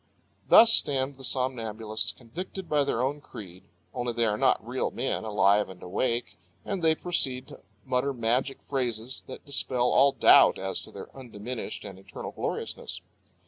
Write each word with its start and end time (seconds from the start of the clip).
Thus 0.49 0.73
stand 0.73 1.17
the 1.17 1.23
somnambulists 1.23 2.11
convicted 2.13 2.67
by 2.67 2.83
their 2.83 3.03
own 3.03 3.21
creed 3.21 3.65
only 3.93 4.13
they 4.13 4.25
are 4.25 4.35
not 4.35 4.67
real 4.67 4.89
men, 4.89 5.23
alive 5.23 5.69
and 5.69 5.83
awake, 5.83 6.39
and 6.65 6.81
they 6.83 6.95
proceed 6.95 7.49
to 7.49 7.59
mutter 7.85 8.11
magic 8.11 8.63
phrases 8.63 9.23
that 9.27 9.45
dispel 9.45 9.91
all 9.91 10.11
doubt 10.11 10.57
as 10.57 10.81
to 10.81 10.91
their 10.91 11.15
undiminished 11.15 11.85
and 11.85 11.99
eternal 11.99 12.31
gloriousness. 12.31 13.01